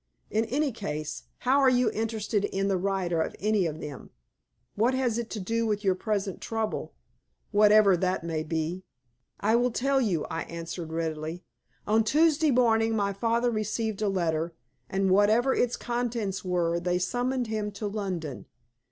In 0.31 0.45
any 0.45 0.71
case, 0.71 1.25
how 1.45 1.59
are 1.59 1.69
you 1.69 1.91
interested 1.91 2.43
in 2.45 2.69
the 2.69 2.77
writer 2.79 3.21
of 3.21 3.35
any 3.39 3.67
of 3.67 3.79
them? 3.79 4.09
What 4.73 4.95
has 4.95 5.19
it 5.19 5.29
to 5.29 5.39
do 5.39 5.67
with 5.67 5.83
your 5.83 5.93
present 5.93 6.41
trouble 6.41 6.95
whatever 7.51 7.95
that 7.95 8.23
may 8.23 8.41
be?" 8.41 8.83
"I 9.41 9.55
will 9.55 9.69
tell 9.69 10.01
you," 10.01 10.25
I 10.25 10.41
answered, 10.45 10.91
readily. 10.91 11.43
"On 11.85 12.03
Tuesday 12.03 12.49
morning 12.49 12.95
my 12.95 13.13
father 13.13 13.51
received 13.51 14.01
a 14.01 14.09
letter, 14.09 14.55
and 14.89 15.11
whatever 15.11 15.53
its 15.53 15.75
contents 15.77 16.43
were, 16.43 16.79
they 16.79 16.97
summoned 16.97 17.45
him 17.45 17.71
to 17.73 17.85
London. 17.87 18.47